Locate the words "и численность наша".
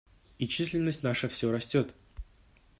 0.39-1.29